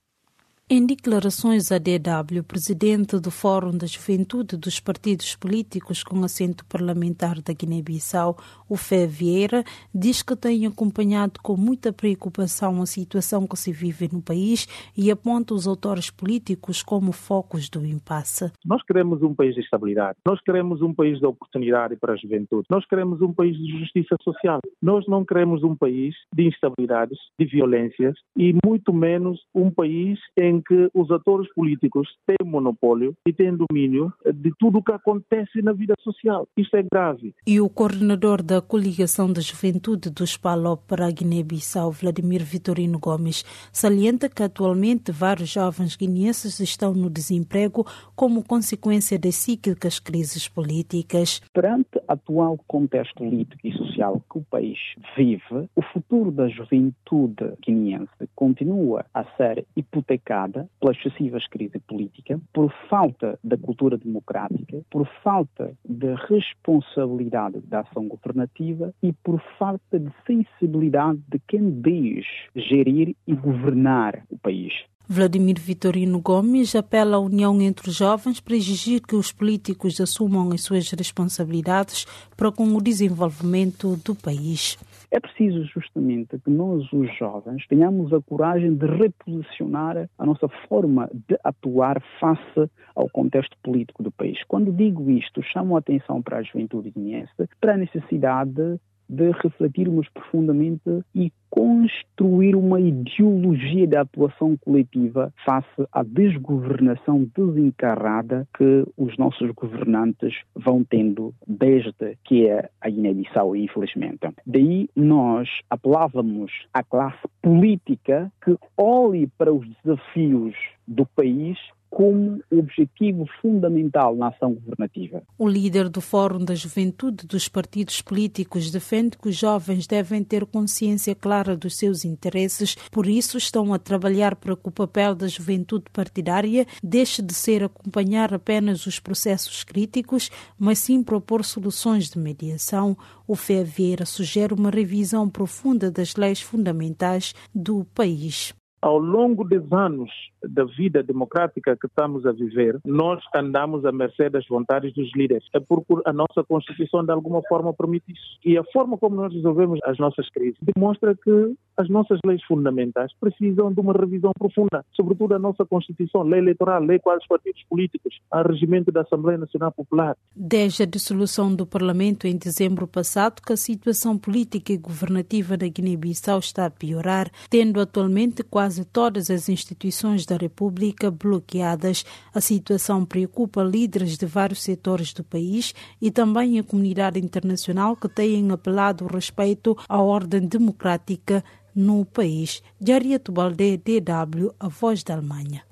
Em 0.70 0.86
declarações 0.86 1.70
à 1.70 1.76
DW, 1.76 2.42
presidente 2.48 3.20
do 3.20 3.30
Fórum 3.30 3.76
da 3.76 3.86
Juventude 3.86 4.56
dos 4.56 4.80
Partidos 4.80 5.36
Políticos 5.36 6.02
com 6.02 6.24
assento 6.24 6.64
parlamentar 6.64 7.42
da 7.42 7.52
Guiné-Bissau, 7.52 8.38
o 8.70 8.76
Fé 8.76 9.06
Vieira, 9.06 9.64
diz 9.94 10.22
que 10.22 10.34
tem 10.34 10.64
acompanhado 10.64 11.40
com 11.42 11.58
muita 11.58 11.92
preocupação 11.92 12.80
a 12.80 12.86
situação 12.86 13.46
que 13.46 13.58
se 13.58 13.70
vive 13.70 14.08
no 14.10 14.22
país 14.22 14.66
e 14.96 15.10
aponta 15.10 15.52
os 15.52 15.66
autores 15.66 16.10
políticos 16.10 16.82
como 16.82 17.12
focos 17.12 17.68
do 17.68 17.84
impasse. 17.84 18.50
Nós 18.64 18.82
queremos 18.82 19.20
um 19.20 19.34
país 19.34 19.54
de 19.54 19.60
estabilidade, 19.60 20.16
nós 20.24 20.40
queremos 20.40 20.80
um 20.80 20.94
país 20.94 21.18
de 21.18 21.26
oportunidade 21.26 21.96
para 21.96 22.14
a 22.14 22.16
juventude, 22.16 22.66
nós 22.70 22.86
queremos 22.86 23.20
um 23.20 23.34
país 23.34 23.58
de 23.58 23.78
justiça 23.78 24.16
social, 24.22 24.60
nós 24.80 25.06
não 25.06 25.22
queremos 25.22 25.62
um 25.62 25.76
país 25.76 26.14
de 26.34 26.46
instabilidades, 26.46 27.18
de 27.38 27.44
violências 27.44 28.14
e 28.38 28.54
muito 28.64 28.90
menos 28.94 29.38
um 29.54 29.70
país 29.70 30.18
em 30.38 30.51
que 30.60 30.88
os 30.94 31.10
atores 31.10 31.52
políticos 31.54 32.08
têm 32.26 32.36
monopólio 32.44 33.14
e 33.26 33.32
têm 33.32 33.56
domínio 33.56 34.12
de 34.34 34.52
tudo 34.58 34.78
o 34.78 34.82
que 34.82 34.92
acontece 34.92 35.62
na 35.62 35.72
vida 35.72 35.94
social. 36.00 36.46
Isto 36.56 36.76
é 36.76 36.82
grave. 36.82 37.34
E 37.46 37.60
o 37.60 37.68
coordenador 37.68 38.42
da 38.42 38.60
Coligação 38.60 39.32
da 39.32 39.40
Juventude 39.40 40.10
do 40.10 40.24
Spalop 40.24 40.82
para 40.86 41.06
a 41.06 41.10
Guiné-Bissau, 41.10 41.90
Vladimir 41.92 42.44
Vitorino 42.44 42.98
Gomes, 42.98 43.44
salienta 43.72 44.28
que 44.28 44.42
atualmente 44.42 45.12
vários 45.12 45.50
jovens 45.50 45.96
guineenses 45.96 46.60
estão 46.60 46.92
no 46.92 47.08
desemprego 47.08 47.86
como 48.14 48.44
consequência 48.44 49.18
das 49.18 49.36
cíclicas 49.36 49.98
crises 49.98 50.48
políticas. 50.48 51.40
Perante 51.52 51.98
o 51.98 52.02
atual 52.08 52.58
contexto 52.66 53.14
político 53.14 53.60
e 53.64 53.72
social 53.72 54.22
que 54.30 54.38
o 54.38 54.44
país 54.50 54.78
vive, 55.16 55.68
o 55.76 55.82
futuro 55.92 56.30
da 56.30 56.48
juventude 56.48 57.52
guineense 57.64 58.28
continua 58.34 59.04
a 59.14 59.24
ser 59.36 59.64
hipotecado 59.76 60.41
pela 60.80 60.92
excessiva 60.92 61.38
crise 61.50 61.78
política, 61.80 62.40
por 62.52 62.72
falta 62.88 63.38
da 63.42 63.56
cultura 63.56 63.96
democrática, 63.96 64.82
por 64.90 65.06
falta 65.22 65.72
de 65.88 66.14
responsabilidade 66.28 67.60
da 67.60 67.80
ação 67.80 68.08
governativa 68.08 68.94
e 69.02 69.12
por 69.12 69.40
falta 69.58 69.98
de 69.98 70.10
sensibilidade 70.26 71.20
de 71.28 71.38
quem 71.46 71.80
diz 71.80 72.24
gerir 72.54 73.14
e 73.26 73.34
governar 73.34 74.24
o 74.30 74.38
país. 74.38 74.72
Vladimir 75.08 75.60
Vitorino 75.60 76.20
Gomes 76.20 76.74
apela 76.74 77.16
à 77.16 77.20
união 77.20 77.60
entre 77.60 77.90
os 77.90 77.96
jovens 77.96 78.40
para 78.40 78.56
exigir 78.56 79.02
que 79.02 79.16
os 79.16 79.32
políticos 79.32 80.00
assumam 80.00 80.52
as 80.52 80.62
suas 80.62 80.90
responsabilidades 80.90 82.06
para 82.36 82.52
com 82.52 82.64
o 82.74 82.80
desenvolvimento 82.80 83.96
do 84.04 84.14
país. 84.14 84.78
É 85.12 85.20
preciso 85.20 85.62
justamente 85.64 86.38
que 86.38 86.48
nós, 86.48 86.90
os 86.90 87.14
jovens, 87.18 87.66
tenhamos 87.66 88.14
a 88.14 88.22
coragem 88.22 88.74
de 88.74 88.86
reposicionar 88.86 90.08
a 90.18 90.24
nossa 90.24 90.48
forma 90.66 91.06
de 91.28 91.38
atuar 91.44 92.02
face 92.18 92.70
ao 92.94 93.10
contexto 93.10 93.54
político 93.62 94.02
do 94.02 94.10
país. 94.10 94.42
Quando 94.48 94.72
digo 94.72 95.10
isto, 95.10 95.42
chamo 95.42 95.76
a 95.76 95.80
atenção 95.80 96.22
para 96.22 96.38
a 96.38 96.42
juventude 96.42 96.90
guineense 96.90 97.30
para 97.60 97.74
a 97.74 97.76
necessidade 97.76 98.80
de 99.08 99.30
refletirmos 99.30 100.08
profundamente 100.08 101.04
e 101.14 101.32
construir 101.50 102.56
uma 102.56 102.80
ideologia 102.80 103.86
de 103.86 103.94
atuação 103.94 104.56
coletiva 104.56 105.32
face 105.44 105.86
à 105.92 106.02
desgovernação 106.02 107.28
desencarrada 107.36 108.48
que 108.56 108.86
os 108.96 109.18
nossos 109.18 109.50
governantes 109.50 110.34
vão 110.54 110.82
tendo 110.82 111.34
desde 111.46 112.16
que 112.24 112.46
é 112.46 112.70
a 112.80 112.88
Guiné-Bissau, 112.88 113.54
infelizmente. 113.54 114.30
Daí 114.46 114.88
nós 114.96 115.48
apelávamos 115.68 116.50
à 116.72 116.82
classe 116.82 117.28
política 117.42 118.32
que 118.42 118.56
olhe 118.78 119.26
para 119.36 119.52
os 119.52 119.66
desafios 119.84 120.54
do 120.88 121.04
país 121.04 121.58
como 121.92 122.42
objetivo 122.50 123.26
fundamental 123.42 124.16
na 124.16 124.28
ação 124.28 124.54
governativa. 124.54 125.22
O 125.38 125.46
líder 125.46 125.90
do 125.90 126.00
Fórum 126.00 126.42
da 126.42 126.54
Juventude 126.54 127.26
dos 127.26 127.48
partidos 127.48 128.00
políticos 128.00 128.70
defende 128.70 129.18
que 129.18 129.28
os 129.28 129.36
jovens 129.36 129.86
devem 129.86 130.24
ter 130.24 130.46
consciência 130.46 131.14
clara 131.14 131.54
dos 131.54 131.76
seus 131.76 132.02
interesses, 132.02 132.74
por 132.90 133.06
isso 133.06 133.36
estão 133.36 133.74
a 133.74 133.78
trabalhar 133.78 134.34
para 134.36 134.56
que 134.56 134.68
o 134.68 134.72
papel 134.72 135.14
da 135.14 135.28
juventude 135.28 135.84
partidária 135.92 136.66
deixe 136.82 137.20
de 137.20 137.34
ser 137.34 137.62
acompanhar 137.62 138.32
apenas 138.32 138.86
os 138.86 138.98
processos 138.98 139.62
críticos, 139.62 140.30
mas 140.58 140.78
sim 140.78 141.02
propor 141.02 141.44
soluções 141.44 142.08
de 142.08 142.18
mediação. 142.18 142.96
O 143.28 143.36
Fé 143.36 143.62
Vieira 143.62 144.06
sugere 144.06 144.54
uma 144.54 144.70
revisão 144.70 145.28
profunda 145.28 145.90
das 145.90 146.16
leis 146.16 146.40
fundamentais 146.40 147.34
do 147.54 147.84
país 147.94 148.54
ao 148.82 148.98
longo 148.98 149.44
dos 149.44 149.72
anos 149.72 150.10
da 150.48 150.64
vida 150.64 151.02
democrática 151.02 151.76
que 151.76 151.86
estamos 151.86 152.26
a 152.26 152.32
viver, 152.32 152.78
nós 152.84 153.22
andamos 153.34 153.84
à 153.84 153.92
mercê 153.92 154.28
das 154.28 154.46
vontades 154.46 154.92
dos 154.94 155.10
líderes. 155.14 155.44
É 155.54 155.60
porque 155.60 155.94
a 156.04 156.12
nossa 156.12 156.44
Constituição, 156.46 157.04
de 157.04 157.12
alguma 157.12 157.42
forma, 157.48 157.72
permite 157.72 158.12
isso. 158.12 158.38
E 158.44 158.58
a 158.58 158.64
forma 158.72 158.98
como 158.98 159.16
nós 159.16 159.32
resolvemos 159.32 159.78
as 159.84 159.98
nossas 159.98 160.28
crises 160.30 160.56
demonstra 160.74 161.14
que 161.14 161.54
as 161.76 161.88
nossas 161.88 162.18
leis 162.24 162.42
fundamentais 162.44 163.12
precisam 163.18 163.72
de 163.72 163.80
uma 163.80 163.92
revisão 163.92 164.32
profunda, 164.38 164.84
sobretudo 164.94 165.34
a 165.34 165.38
nossa 165.38 165.64
Constituição, 165.64 166.22
lei 166.22 166.40
eleitoral, 166.40 166.82
lei 166.82 166.98
quais 166.98 167.26
partidos 167.26 167.62
políticos, 167.68 168.20
a 168.30 168.42
regimento 168.42 168.92
da 168.92 169.02
Assembleia 169.02 169.38
Nacional 169.38 169.72
Popular. 169.72 170.16
Desde 170.34 170.82
a 170.82 170.86
dissolução 170.86 171.54
do 171.54 171.66
Parlamento 171.66 172.26
em 172.26 172.36
dezembro 172.36 172.86
passado, 172.86 173.40
que 173.40 173.52
a 173.52 173.56
situação 173.56 174.18
política 174.18 174.72
e 174.72 174.76
governativa 174.76 175.56
da 175.56 175.66
Guiné-Bissau 175.66 176.38
está 176.38 176.66
a 176.66 176.70
piorar, 176.70 177.30
tendo 177.48 177.80
atualmente 177.80 178.42
quase 178.42 178.84
todas 178.84 179.30
as 179.30 179.48
instituições 179.48 180.26
da 180.26 180.31
República 180.36 181.10
bloqueadas. 181.10 182.04
A 182.34 182.40
situação 182.40 183.04
preocupa 183.04 183.62
líderes 183.62 184.16
de 184.16 184.26
vários 184.26 184.62
setores 184.62 185.12
do 185.12 185.24
país 185.24 185.74
e 186.00 186.10
também 186.10 186.58
a 186.58 186.62
comunidade 186.62 187.18
internacional 187.18 187.96
que 187.96 188.08
têm 188.08 188.50
apelado 188.50 189.06
respeito 189.06 189.76
à 189.88 190.00
ordem 190.00 190.46
democrática 190.46 191.44
no 191.74 192.04
país. 192.04 192.62
Jaria 192.80 193.18
Tubalde, 193.18 193.76
DW, 193.78 194.54
a 194.58 194.68
voz 194.68 195.02
da 195.02 195.14
Alemanha. 195.14 195.64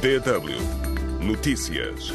DW 0.00 0.86
Notícias. 1.26 2.12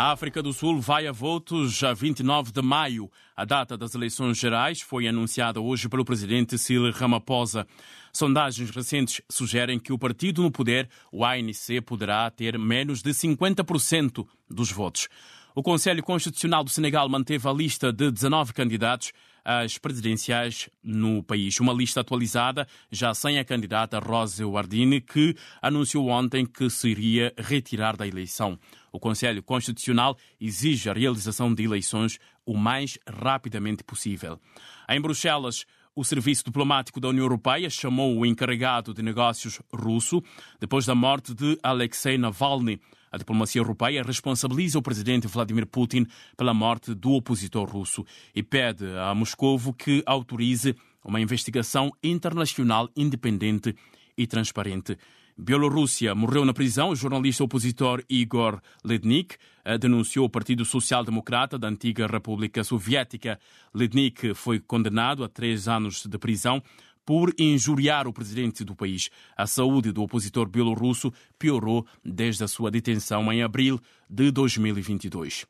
A 0.00 0.12
África 0.12 0.40
do 0.40 0.52
Sul 0.52 0.80
vai 0.80 1.08
a 1.08 1.10
votos 1.10 1.82
a 1.82 1.92
29 1.92 2.52
de 2.52 2.62
maio. 2.62 3.10
A 3.36 3.44
data 3.44 3.76
das 3.76 3.96
eleições 3.96 4.38
gerais 4.38 4.80
foi 4.80 5.08
anunciada 5.08 5.60
hoje 5.60 5.88
pelo 5.88 6.04
presidente 6.04 6.56
Cyril 6.56 6.92
Ramaphosa. 6.92 7.66
Sondagens 8.12 8.70
recentes 8.70 9.20
sugerem 9.28 9.76
que 9.76 9.92
o 9.92 9.98
partido 9.98 10.40
no 10.40 10.52
poder, 10.52 10.88
o 11.10 11.24
ANC, 11.24 11.80
poderá 11.84 12.30
ter 12.30 12.56
menos 12.56 13.02
de 13.02 13.10
50% 13.10 14.24
dos 14.48 14.70
votos. 14.70 15.08
O 15.52 15.64
Conselho 15.64 16.04
Constitucional 16.04 16.62
do 16.62 16.70
Senegal 16.70 17.08
manteve 17.08 17.48
a 17.48 17.52
lista 17.52 17.92
de 17.92 18.12
19 18.12 18.52
candidatos 18.52 19.10
às 19.48 19.78
presidenciais 19.78 20.68
no 20.84 21.22
país. 21.22 21.58
Uma 21.58 21.72
lista 21.72 22.02
atualizada, 22.02 22.68
já 22.92 23.14
sem 23.14 23.38
a 23.38 23.44
candidata 23.44 23.98
Rose 23.98 24.44
Wardini, 24.44 25.00
que 25.00 25.34
anunciou 25.62 26.08
ontem 26.08 26.44
que 26.44 26.68
se 26.68 26.90
iria 26.90 27.32
retirar 27.38 27.96
da 27.96 28.06
eleição. 28.06 28.58
O 28.92 29.00
Conselho 29.00 29.42
Constitucional 29.42 30.18
exige 30.38 30.90
a 30.90 30.92
realização 30.92 31.54
de 31.54 31.64
eleições 31.64 32.18
o 32.44 32.58
mais 32.58 32.98
rapidamente 33.06 33.82
possível. 33.82 34.38
Em 34.86 35.00
Bruxelas, 35.00 35.64
o 35.98 36.04
Serviço 36.04 36.44
Diplomático 36.44 37.00
da 37.00 37.08
União 37.08 37.24
Europeia 37.24 37.68
chamou 37.68 38.16
o 38.16 38.24
encarregado 38.24 38.94
de 38.94 39.02
negócios 39.02 39.60
russo 39.74 40.22
depois 40.60 40.86
da 40.86 40.94
morte 40.94 41.34
de 41.34 41.58
Alexei 41.60 42.16
Navalny. 42.16 42.80
A 43.10 43.18
diplomacia 43.18 43.60
europeia 43.60 44.04
responsabiliza 44.04 44.78
o 44.78 44.82
presidente 44.82 45.26
Vladimir 45.26 45.66
Putin 45.66 46.06
pela 46.36 46.54
morte 46.54 46.94
do 46.94 47.14
opositor 47.14 47.68
russo 47.68 48.06
e 48.32 48.44
pede 48.44 48.86
a 48.96 49.12
Moscou 49.12 49.58
que 49.72 50.00
autorize 50.06 50.76
uma 51.04 51.20
investigação 51.20 51.90
internacional 52.00 52.88
independente 52.96 53.74
e 54.16 54.24
transparente. 54.24 54.96
Bielorrússia 55.40 56.16
morreu 56.16 56.44
na 56.44 56.52
prisão. 56.52 56.90
O 56.90 56.96
jornalista 56.96 57.44
opositor 57.44 58.02
Igor 58.10 58.60
Lednik 58.84 59.36
eh, 59.64 59.78
denunciou 59.78 60.26
o 60.26 60.28
Partido 60.28 60.64
Social 60.64 61.04
Democrata 61.04 61.56
da 61.56 61.68
antiga 61.68 62.08
República 62.08 62.64
Soviética. 62.64 63.38
Lednik 63.72 64.34
foi 64.34 64.58
condenado 64.58 65.22
a 65.22 65.28
três 65.28 65.68
anos 65.68 66.04
de 66.04 66.18
prisão 66.18 66.60
por 67.06 67.32
injuriar 67.38 68.08
o 68.08 68.12
presidente 68.12 68.64
do 68.64 68.74
país. 68.74 69.10
A 69.36 69.46
saúde 69.46 69.92
do 69.92 70.02
opositor 70.02 70.48
bielorrusso 70.48 71.12
piorou 71.38 71.86
desde 72.04 72.42
a 72.42 72.48
sua 72.48 72.68
detenção 72.68 73.32
em 73.32 73.40
abril 73.40 73.80
de 74.10 74.32
2022. 74.32 75.46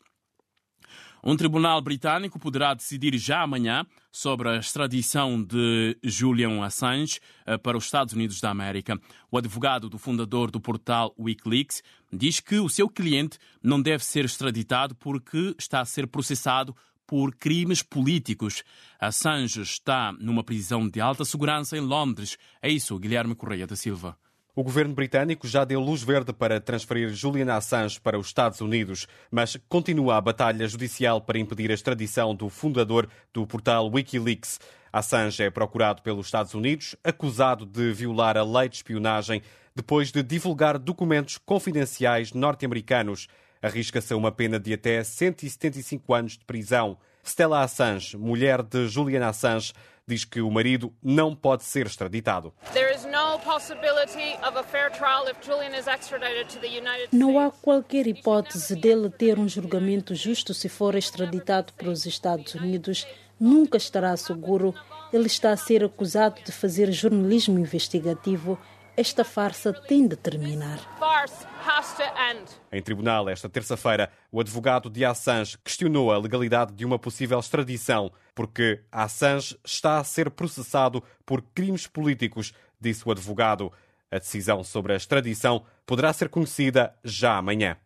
Um 1.23 1.37
tribunal 1.37 1.81
britânico 1.81 2.39
poderá 2.39 2.75
decidir 2.75 3.17
já 3.19 3.43
amanhã 3.43 3.85
sobre 4.11 4.49
a 4.49 4.57
extradição 4.57 5.43
de 5.43 5.99
Julian 6.03 6.63
Assange 6.65 7.21
eh, 7.45 7.59
para 7.59 7.77
os 7.77 7.85
Estados 7.85 8.15
Unidos 8.15 8.41
da 8.41 8.51
América. 8.51 8.99
O 9.31 9.37
advogado 9.37 9.89
do 9.89 9.99
fundador 9.99 10.51
do 10.51 10.61
portal 10.61 11.15
Wikileaks 11.19 11.83
diz 12.13 12.41
que 12.41 12.59
o 12.59 12.69
seu 12.69 12.89
cliente 12.89 13.39
não 13.63 13.81
deve 13.83 14.05
ser 14.05 14.25
extraditado 14.25 14.95
porque 14.95 15.55
está 15.59 15.81
a 15.81 15.85
ser 15.85 16.07
processado 16.07 16.75
por 17.07 17.35
crimes 17.35 17.83
políticos. 17.83 18.63
Assange 19.01 19.63
está 19.63 20.13
numa 20.13 20.45
prisão 20.45 20.89
de 20.89 21.01
alta 21.01 21.25
segurança 21.25 21.77
em 21.77 21.81
Londres. 21.81 22.37
É 22.61 22.71
isso, 22.71 22.99
Guilherme 22.99 23.35
Correia 23.35 23.67
da 23.67 23.75
Silva. 23.75 24.17
O 24.59 24.65
governo 24.65 24.93
britânico 24.93 25.47
já 25.47 25.65
deu 25.65 25.79
luz 25.79 26.03
verde 26.03 26.33
para 26.33 26.61
transferir 26.61 27.11
Julian 27.11 27.55
Assange 27.55 28.01
para 28.01 28.19
os 28.19 28.27
Estados 28.27 28.61
Unidos, 28.61 29.07
mas 29.31 29.57
continua 29.69 30.17
a 30.17 30.21
batalha 30.21 30.67
judicial 30.67 31.21
para 31.21 31.39
impedir 31.39 31.71
a 31.71 31.75
extradição 31.75 32.35
do 32.35 32.49
fundador 32.49 33.09
do 33.33 33.47
portal 33.47 33.89
Wikileaks. 33.89 34.59
Assange 34.93 35.45
é 35.45 35.49
procurado 35.49 36.03
pelos 36.03 36.27
Estados 36.27 36.55
Unidos, 36.55 36.97
acusado 37.05 37.65
de 37.65 37.93
violar 37.93 38.37
a 38.37 38.43
lei 38.43 38.69
de 38.69 38.75
espionagem 38.75 39.43
depois 39.77 40.11
de 40.11 40.25
divulgar 40.25 40.77
documentos 40.77 41.39
confidenciais 41.39 42.33
norte-americanos 42.33 43.29
arrisca-se 43.63 44.13
a 44.13 44.17
uma 44.17 44.33
pena 44.33 44.59
de 44.59 44.73
até 44.73 45.03
175 45.03 46.15
anos 46.15 46.33
de 46.33 46.45
prisão. 46.45 46.97
Stella 47.25 47.63
Assange, 47.63 48.17
mulher 48.17 48.63
de 48.63 48.89
Julian 48.89 49.27
Assange, 49.27 49.73
diz 50.09 50.25
que 50.25 50.41
o 50.41 50.51
marido 50.51 50.93
não 51.03 51.37
pode 51.37 51.65
ser 51.65 51.87
extraditado. 51.87 52.53
Não 57.13 57.39
há 57.39 57.51
qualquer 57.51 58.07
hipótese 58.07 58.75
dele 58.75 59.11
ter 59.11 59.39
um 59.39 59.49
julgamento 59.49 60.15
justo 60.15 60.55
se 60.55 60.69
for 60.69 60.95
extraditado 60.95 61.73
para 61.75 61.91
os 61.91 62.07
Estados 62.07 62.55
Unidos. 62.55 63.07
Nunca 63.39 63.77
estará 63.77 64.17
seguro. 64.17 64.75
Ele 65.13 65.27
está 65.27 65.53
a 65.53 65.57
ser 65.57 65.85
acusado 65.85 66.43
de 66.43 66.53
fazer 66.53 66.91
jornalismo 66.91 67.59
investigativo 67.59 68.59
esta 68.99 69.23
farsa 69.23 69.73
tem 69.73 70.09
de 70.09 70.17
terminar. 70.17 70.81
Em 72.73 72.83
tribunal, 72.83 73.29
esta 73.29 73.49
terça-feira, 73.49 74.11
o 74.33 74.41
advogado 74.41 74.91
de 74.91 75.05
Assange 75.05 75.57
questionou 75.59 76.11
a 76.11 76.19
legalidade 76.19 76.75
de 76.75 76.85
uma 76.85 76.99
possível 76.99 77.39
extradição, 77.39 78.11
porque 78.35 78.83
Assange 78.91 79.57
está 79.65 79.99
a 79.99 80.05
ser 80.05 80.29
processado 80.33 81.01
por 81.25 81.43
crimes 81.55 81.87
políticos, 81.87 82.53
disse 82.81 83.09
o 83.09 83.13
advogado. 83.13 83.73
A 84.11 84.19
decisão 84.19 84.65
sobre 84.65 84.95
a 84.95 84.97
extradição 84.97 85.65
poderá 85.87 86.13
ser 86.13 86.29
conhecida 86.29 86.93
já 87.05 87.37
amanhã. 87.37 87.77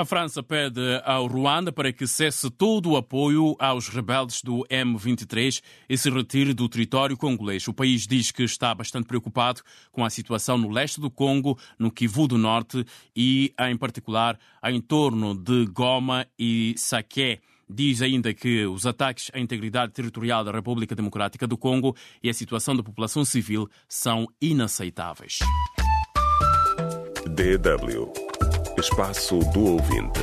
A 0.00 0.04
França 0.06 0.42
pede 0.42 0.80
ao 1.04 1.26
Ruanda 1.26 1.70
para 1.70 1.92
que 1.92 2.06
cesse 2.06 2.50
todo 2.50 2.92
o 2.92 2.96
apoio 2.96 3.54
aos 3.58 3.86
rebeldes 3.90 4.40
do 4.40 4.64
M23 4.70 5.60
e 5.90 5.98
se 5.98 6.08
retire 6.08 6.54
do 6.54 6.66
território 6.70 7.18
congolês. 7.18 7.68
O 7.68 7.74
país 7.74 8.06
diz 8.06 8.30
que 8.30 8.42
está 8.42 8.74
bastante 8.74 9.06
preocupado 9.06 9.60
com 9.92 10.02
a 10.02 10.08
situação 10.08 10.56
no 10.56 10.70
leste 10.70 11.02
do 11.02 11.10
Congo, 11.10 11.58
no 11.78 11.90
Kivu 11.90 12.26
do 12.26 12.38
Norte 12.38 12.82
e, 13.14 13.52
em 13.60 13.76
particular, 13.76 14.38
em 14.64 14.80
torno 14.80 15.34
de 15.34 15.66
Goma 15.66 16.26
e 16.38 16.72
Saqué. 16.78 17.40
Diz 17.68 18.00
ainda 18.00 18.32
que 18.32 18.64
os 18.64 18.86
ataques 18.86 19.30
à 19.34 19.38
integridade 19.38 19.92
territorial 19.92 20.42
da 20.42 20.50
República 20.50 20.94
Democrática 20.94 21.46
do 21.46 21.58
Congo 21.58 21.94
e 22.22 22.30
a 22.30 22.34
situação 22.34 22.74
da 22.74 22.82
população 22.82 23.22
civil 23.22 23.68
são 23.86 24.26
inaceitáveis. 24.40 25.40
DW 27.26 28.29
Espaço 28.80 29.38
do 29.52 29.72
Ouvinte. 29.72 30.20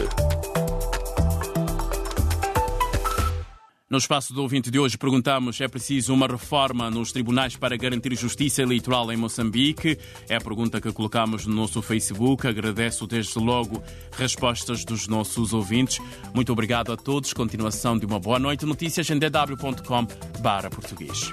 No 3.87 3.99
espaço 3.99 4.33
do 4.33 4.41
ouvinte 4.41 4.71
de 4.71 4.79
hoje 4.79 4.97
perguntamos: 4.97 5.61
é 5.61 5.67
preciso 5.67 6.11
uma 6.11 6.25
reforma 6.25 6.89
nos 6.89 7.11
tribunais 7.11 7.55
para 7.55 7.77
garantir 7.77 8.15
justiça 8.15 8.63
eleitoral 8.63 9.13
em 9.13 9.15
Moçambique? 9.15 9.99
É 10.27 10.37
a 10.37 10.41
pergunta 10.41 10.81
que 10.81 10.91
colocamos 10.91 11.45
no 11.45 11.53
nosso 11.53 11.83
Facebook. 11.83 12.47
Agradeço 12.47 13.05
desde 13.05 13.37
logo 13.37 13.83
respostas 14.11 14.83
dos 14.83 15.07
nossos 15.07 15.53
ouvintes. 15.53 15.99
Muito 16.33 16.51
obrigado 16.51 16.91
a 16.91 16.97
todos. 16.97 17.33
Continuação 17.33 17.95
de 17.95 18.07
uma 18.07 18.19
boa 18.19 18.39
noite. 18.39 18.65
Notícias 18.65 19.07
em 19.11 19.19
dw.com/português. 19.19 21.31